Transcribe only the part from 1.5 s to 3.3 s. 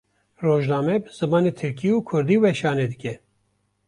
Tirkî û Kurdî weşanê dike.